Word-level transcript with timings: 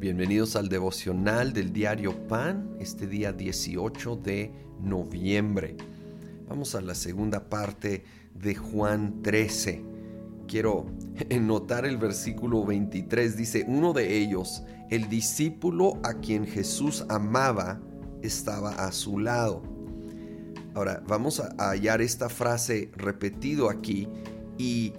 Bienvenidos 0.00 0.56
al 0.56 0.70
devocional 0.70 1.52
del 1.52 1.74
diario 1.74 2.26
Pan, 2.26 2.74
este 2.80 3.06
día 3.06 3.34
18 3.34 4.16
de 4.16 4.50
noviembre. 4.82 5.76
Vamos 6.48 6.74
a 6.74 6.80
la 6.80 6.94
segunda 6.94 7.50
parte 7.50 8.04
de 8.34 8.54
Juan 8.54 9.20
13. 9.20 9.84
Quiero 10.48 10.86
notar 11.42 11.84
el 11.84 11.98
versículo 11.98 12.64
23. 12.64 13.36
Dice, 13.36 13.66
uno 13.68 13.92
de 13.92 14.16
ellos, 14.16 14.62
el 14.88 15.10
discípulo 15.10 16.00
a 16.02 16.14
quien 16.14 16.46
Jesús 16.46 17.04
amaba, 17.10 17.78
estaba 18.22 18.70
a 18.70 18.92
su 18.92 19.18
lado. 19.18 19.62
Ahora, 20.72 21.04
vamos 21.06 21.40
a 21.40 21.54
hallar 21.58 22.00
esta 22.00 22.30
frase 22.30 22.90
repetido 22.96 23.68
aquí 23.68 24.08
y 24.56 24.94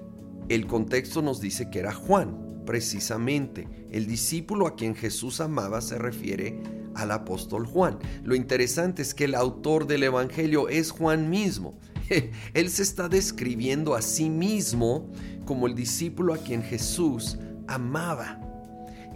el 0.47 0.68
contexto 0.68 1.23
nos 1.23 1.41
dice 1.41 1.72
que 1.72 1.80
era 1.80 1.91
Juan 1.91 2.51
precisamente. 2.71 3.67
El 3.91 4.07
discípulo 4.07 4.66
a 4.66 4.77
quien 4.77 4.95
Jesús 4.95 5.41
amaba 5.41 5.81
se 5.81 5.98
refiere 5.98 6.63
al 6.95 7.12
apóstol 7.12 7.66
Juan. 7.66 7.99
Lo 8.23 8.34
interesante 8.34 9.02
es 9.02 9.13
que 9.13 9.25
el 9.25 9.35
autor 9.35 9.88
del 9.88 10.03
Evangelio 10.03 10.70
es 10.70 10.89
Juan 10.89 11.29
mismo. 11.29 11.77
Él 12.53 12.70
se 12.70 12.84
está 12.84 13.09
describiendo 13.09 13.93
a 13.93 14.02
sí 14.02 14.29
mismo 14.29 15.12
como 15.43 15.67
el 15.67 15.76
discípulo 15.76 16.34
a 16.34 16.38
quien 16.38 16.63
Jesús 16.63 17.38
amaba. 17.67 18.39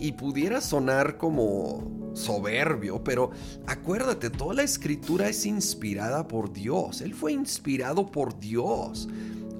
Y 0.01 0.11
pudiera 0.11 0.59
sonar 0.59 1.17
como 1.17 2.11
soberbio, 2.13 3.05
pero 3.05 3.31
acuérdate, 3.67 4.31
toda 4.31 4.55
la 4.55 4.63
escritura 4.63 5.29
es 5.29 5.45
inspirada 5.45 6.27
por 6.27 6.51
Dios. 6.51 6.99
Él 6.99 7.13
fue 7.13 7.31
inspirado 7.31 8.05
por 8.11 8.37
Dios 8.37 9.07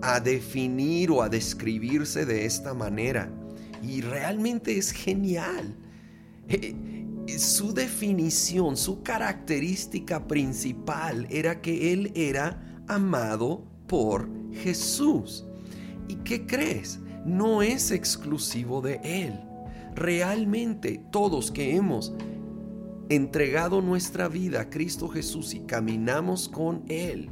a 0.01 0.19
definir 0.19 1.11
o 1.11 1.21
a 1.21 1.29
describirse 1.29 2.25
de 2.25 2.45
esta 2.45 2.73
manera 2.73 3.31
y 3.83 4.01
realmente 4.01 4.77
es 4.77 4.91
genial. 4.91 5.75
Eh, 6.47 6.75
eh, 7.27 7.39
su 7.39 7.73
definición, 7.73 8.77
su 8.77 9.01
característica 9.01 10.27
principal 10.27 11.27
era 11.29 11.61
que 11.61 11.93
él 11.93 12.11
era 12.15 12.61
amado 12.87 13.63
por 13.87 14.29
Jesús. 14.53 15.45
¿Y 16.07 16.15
qué 16.17 16.45
crees? 16.45 16.99
No 17.25 17.61
es 17.61 17.91
exclusivo 17.91 18.81
de 18.81 18.99
él. 19.03 19.39
Realmente 19.95 21.01
todos 21.11 21.51
que 21.51 21.75
hemos 21.75 22.13
entregado 23.09 23.81
nuestra 23.81 24.27
vida 24.27 24.61
a 24.61 24.69
Cristo 24.69 25.07
Jesús 25.07 25.53
y 25.53 25.61
caminamos 25.61 26.49
con 26.49 26.83
Él, 26.87 27.29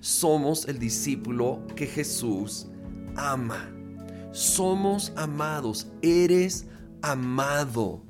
somos 0.00 0.68
el 0.68 0.78
discípulo 0.78 1.66
que 1.74 1.86
Jesús 1.86 2.68
ama 3.16 3.75
somos 4.36 5.14
amados, 5.16 5.86
eres 6.02 6.66
amado. 7.00 8.02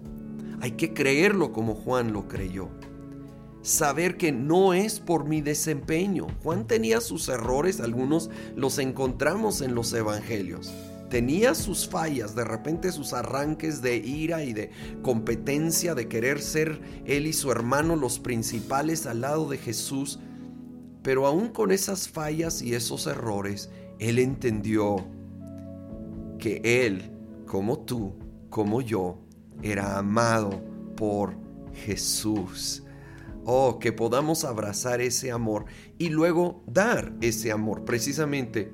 Hay 0.61 0.73
que 0.73 0.93
creerlo 0.93 1.53
como 1.53 1.77
Juan 1.77 2.13
lo 2.13 2.27
creyó. 2.27 2.69
Saber 3.63 4.17
que 4.17 4.33
no 4.33 4.75
es 4.75 4.99
por 4.99 5.25
mi 5.25 5.41
desempeño. 5.41 6.27
Juan 6.43 6.67
tenía 6.67 7.01
sus 7.01 7.29
errores, 7.29 7.81
algunos 7.81 8.29
los 8.57 8.79
encontramos 8.79 9.61
en 9.61 9.77
los 9.77 9.93
evangelios. 9.93 10.73
Tenía 11.11 11.55
sus 11.55 11.89
fallas, 11.89 12.35
de 12.35 12.43
repente 12.43 12.91
sus 12.91 13.13
arranques 13.13 13.81
de 13.81 13.97
ira 13.97 14.43
y 14.43 14.53
de 14.53 14.73
competencia, 15.03 15.95
de 15.95 16.09
querer 16.09 16.43
ser 16.43 16.81
él 17.05 17.29
y 17.29 17.33
su 17.33 17.53
hermano 17.53 17.95
los 17.95 18.19
principales 18.19 19.07
al 19.07 19.21
lado 19.21 19.49
de 19.49 19.59
Jesús. 19.59 20.19
Pero 21.05 21.29
aún 21.29 21.51
con 21.51 21.71
esas 21.71 22.09
fallas 22.09 22.63
y 22.63 22.75
esos 22.75 23.07
errores, 23.07 23.71
él 24.01 24.19
entendió 24.19 25.07
que 26.47 26.61
Él, 26.87 27.11
como 27.45 27.81
tú, 27.81 28.15
como 28.51 28.81
yo, 28.81 29.19
era 29.65 29.99
amado 29.99 30.63
por 30.97 31.37
Jesús. 31.75 32.85
Oh, 33.45 33.81
que 33.81 33.93
podamos 33.93 34.45
abrazar 34.45 35.01
ese 35.01 35.33
amor 35.33 35.65
y 35.99 36.11
luego 36.11 36.63
dar 36.69 37.13
ese 37.21 37.51
amor. 37.51 37.85
Precisamente 37.85 38.73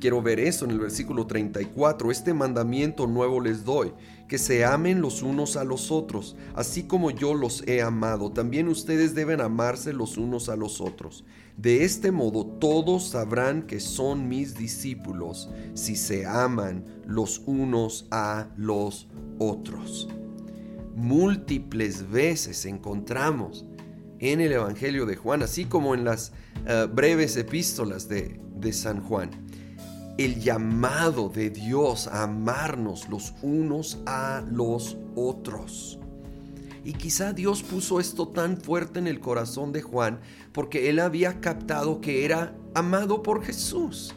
quiero 0.00 0.22
ver 0.22 0.40
eso 0.40 0.64
en 0.64 0.72
el 0.72 0.80
versículo 0.80 1.26
34. 1.26 2.10
Este 2.10 2.34
mandamiento 2.34 3.06
nuevo 3.06 3.40
les 3.40 3.64
doy, 3.64 3.92
que 4.26 4.38
se 4.38 4.64
amen 4.64 5.00
los 5.00 5.22
unos 5.22 5.56
a 5.56 5.64
los 5.64 5.90
otros, 5.90 6.36
así 6.54 6.84
como 6.84 7.10
yo 7.10 7.34
los 7.34 7.66
he 7.68 7.82
amado. 7.82 8.32
También 8.32 8.68
ustedes 8.68 9.14
deben 9.14 9.40
amarse 9.40 9.92
los 9.92 10.16
unos 10.16 10.48
a 10.48 10.56
los 10.56 10.80
otros. 10.80 11.24
De 11.56 11.84
este 11.84 12.10
modo 12.10 12.46
todos 12.46 13.10
sabrán 13.10 13.62
que 13.62 13.80
son 13.80 14.28
mis 14.28 14.56
discípulos 14.56 15.50
si 15.74 15.94
se 15.94 16.26
aman 16.26 16.84
los 17.06 17.42
unos 17.46 18.06
a 18.10 18.48
los 18.56 19.08
otros. 19.38 20.08
Múltiples 20.96 22.10
veces 22.10 22.64
encontramos 22.64 23.64
en 24.18 24.40
el 24.40 24.52
Evangelio 24.52 25.06
de 25.06 25.16
Juan, 25.16 25.42
así 25.42 25.64
como 25.64 25.94
en 25.94 26.04
las 26.04 26.32
eh, 26.66 26.86
breves 26.92 27.36
epístolas 27.36 28.08
de, 28.08 28.40
de 28.54 28.72
San 28.72 29.02
Juan, 29.02 29.30
el 30.24 30.38
llamado 30.38 31.30
de 31.30 31.48
Dios 31.48 32.06
a 32.06 32.24
amarnos 32.24 33.08
los 33.08 33.32
unos 33.40 33.98
a 34.04 34.44
los 34.50 34.98
otros. 35.14 35.98
Y 36.84 36.92
quizá 36.92 37.32
Dios 37.32 37.62
puso 37.62 38.00
esto 38.00 38.28
tan 38.28 38.58
fuerte 38.58 38.98
en 38.98 39.06
el 39.06 39.18
corazón 39.18 39.72
de 39.72 39.80
Juan 39.80 40.20
porque 40.52 40.90
él 40.90 40.98
había 40.98 41.40
captado 41.40 42.02
que 42.02 42.26
era 42.26 42.54
amado 42.74 43.22
por 43.22 43.42
Jesús. 43.42 44.14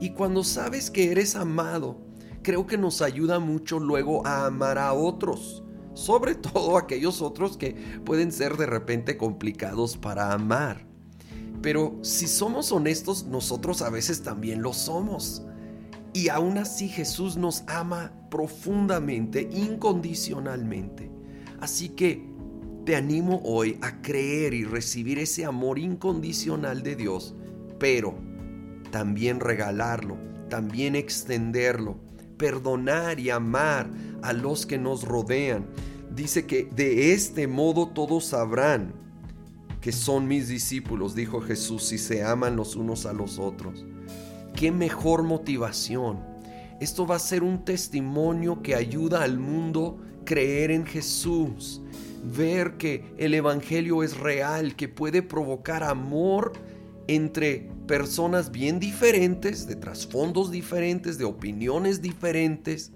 Y 0.00 0.10
cuando 0.10 0.44
sabes 0.44 0.92
que 0.92 1.10
eres 1.10 1.34
amado, 1.34 1.98
creo 2.42 2.68
que 2.68 2.78
nos 2.78 3.02
ayuda 3.02 3.40
mucho 3.40 3.80
luego 3.80 4.24
a 4.24 4.46
amar 4.46 4.78
a 4.78 4.92
otros, 4.92 5.64
sobre 5.92 6.34
todo 6.36 6.76
aquellos 6.76 7.20
otros 7.20 7.56
que 7.56 7.72
pueden 8.04 8.30
ser 8.30 8.56
de 8.56 8.66
repente 8.66 9.16
complicados 9.16 9.96
para 9.96 10.32
amar. 10.32 10.91
Pero 11.62 11.96
si 12.02 12.26
somos 12.26 12.72
honestos, 12.72 13.24
nosotros 13.24 13.82
a 13.82 13.90
veces 13.90 14.22
también 14.22 14.62
lo 14.62 14.72
somos. 14.72 15.42
Y 16.12 16.28
aún 16.28 16.58
así 16.58 16.88
Jesús 16.88 17.36
nos 17.36 17.62
ama 17.68 18.12
profundamente, 18.30 19.48
incondicionalmente. 19.52 21.10
Así 21.60 21.90
que 21.90 22.28
te 22.84 22.96
animo 22.96 23.40
hoy 23.44 23.78
a 23.80 24.02
creer 24.02 24.52
y 24.54 24.64
recibir 24.64 25.20
ese 25.20 25.44
amor 25.44 25.78
incondicional 25.78 26.82
de 26.82 26.96
Dios, 26.96 27.34
pero 27.78 28.16
también 28.90 29.38
regalarlo, 29.38 30.18
también 30.50 30.96
extenderlo, 30.96 31.96
perdonar 32.36 33.20
y 33.20 33.30
amar 33.30 33.88
a 34.22 34.32
los 34.32 34.66
que 34.66 34.78
nos 34.78 35.04
rodean. 35.04 35.66
Dice 36.14 36.44
que 36.44 36.64
de 36.64 37.12
este 37.12 37.46
modo 37.46 37.88
todos 37.88 38.24
sabrán 38.26 38.92
que 39.82 39.92
son 39.92 40.28
mis 40.28 40.48
discípulos, 40.48 41.14
dijo 41.14 41.40
Jesús, 41.40 41.82
si 41.82 41.98
se 41.98 42.22
aman 42.22 42.54
los 42.56 42.76
unos 42.76 43.04
a 43.04 43.12
los 43.12 43.40
otros. 43.40 43.84
Qué 44.54 44.70
mejor 44.70 45.24
motivación. 45.24 46.20
Esto 46.80 47.04
va 47.04 47.16
a 47.16 47.18
ser 47.18 47.42
un 47.42 47.64
testimonio 47.64 48.62
que 48.62 48.76
ayuda 48.76 49.24
al 49.24 49.38
mundo 49.38 49.98
creer 50.24 50.70
en 50.70 50.86
Jesús, 50.86 51.82
ver 52.24 52.76
que 52.76 53.12
el 53.18 53.34
Evangelio 53.34 54.04
es 54.04 54.16
real, 54.16 54.76
que 54.76 54.88
puede 54.88 55.20
provocar 55.20 55.82
amor 55.82 56.52
entre 57.08 57.68
personas 57.88 58.52
bien 58.52 58.78
diferentes, 58.78 59.66
de 59.66 59.74
trasfondos 59.74 60.52
diferentes, 60.52 61.18
de 61.18 61.24
opiniones 61.24 62.00
diferentes, 62.00 62.92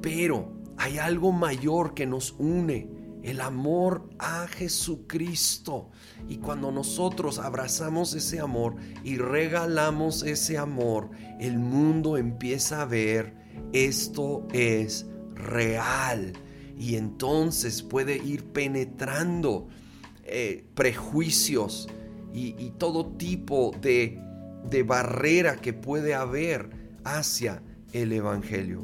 pero 0.00 0.52
hay 0.76 0.98
algo 0.98 1.30
mayor 1.30 1.94
que 1.94 2.04
nos 2.04 2.34
une, 2.38 3.01
el 3.22 3.40
amor 3.40 4.08
a 4.18 4.46
Jesucristo. 4.46 5.90
Y 6.28 6.38
cuando 6.38 6.72
nosotros 6.72 7.38
abrazamos 7.38 8.14
ese 8.14 8.40
amor 8.40 8.76
y 9.04 9.16
regalamos 9.16 10.22
ese 10.22 10.58
amor, 10.58 11.10
el 11.38 11.58
mundo 11.58 12.16
empieza 12.16 12.82
a 12.82 12.86
ver 12.86 13.34
esto 13.72 14.46
es 14.52 15.06
real 15.34 16.32
y 16.78 16.96
entonces 16.96 17.82
puede 17.82 18.16
ir 18.16 18.44
penetrando 18.44 19.68
eh, 20.24 20.66
prejuicios 20.74 21.88
y, 22.34 22.70
todo 22.78 23.12
tipo 23.16 23.72
de, 23.82 24.18
de 24.68 24.82
barrera 24.82 25.56
que 25.56 25.74
puede 25.74 26.14
haber 26.14 26.70
hacia 27.04 27.62
el 27.92 28.10
Evangelio. 28.12 28.82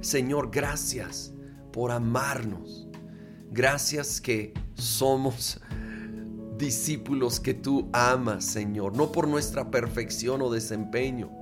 Señor, 0.00 0.50
gracias 0.52 1.34
por 1.72 1.90
amarnos. 1.90 2.89
Gracias 3.52 4.20
que 4.20 4.54
somos 4.74 5.60
discípulos 6.56 7.40
que 7.40 7.52
tú 7.52 7.88
amas, 7.92 8.44
Señor, 8.44 8.96
no 8.96 9.10
por 9.10 9.26
nuestra 9.26 9.72
perfección 9.72 10.40
o 10.40 10.50
desempeño, 10.50 11.32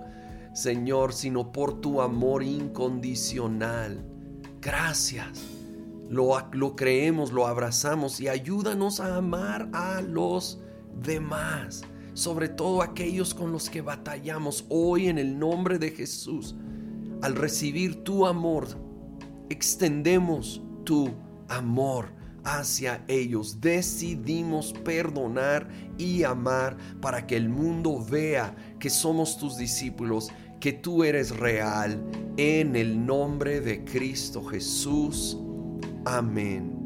Señor, 0.55 1.13
sino 1.13 1.53
por 1.53 1.83
tu 1.83 2.01
amor 2.01 2.43
incondicional. 2.43 4.07
Gracias. 4.63 5.43
Lo, 6.09 6.31
lo, 6.53 6.75
creemos, 6.75 7.31
lo 7.31 7.47
abrazamos 7.47 8.19
y 8.21 8.29
ayúdanos 8.29 9.01
a 9.01 9.17
amar 9.17 9.69
a 9.75 10.01
los 10.01 10.61
demás, 11.03 11.83
sobre 12.15 12.49
todo 12.49 12.81
aquellos 12.81 13.35
con 13.35 13.53
los 13.53 13.69
que 13.69 13.83
batallamos 13.83 14.65
hoy 14.71 15.09
en 15.09 15.19
el 15.19 15.39
nombre 15.39 15.79
de 15.79 15.91
Jesús. 15.91 16.57
Al 17.21 17.35
recibir 17.37 18.03
tu 18.03 18.25
amor, 18.25 18.67
extendemos 19.51 20.63
tu 20.85 21.11
amor 21.49 22.13
hacia 22.45 23.05
ellos. 23.09 23.61
Decidimos 23.61 24.73
perdonar 24.85 25.69
y 25.99 26.25
amar 26.25 26.77
para 27.01 27.27
que 27.27 27.37
el 27.37 27.49
mundo 27.49 28.05
vea 28.05 28.55
que 28.79 28.91
somos 28.91 29.39
tus 29.39 29.57
discípulos, 29.57 30.31
que 30.61 30.73
tú 30.73 31.05
eres 31.05 31.37
real. 31.37 32.03
En 32.37 32.77
el 32.77 33.05
nombre 33.05 33.61
de 33.61 33.85
Cristo 33.85 34.45
Jesús. 34.45 35.37
Amén. 36.05 36.78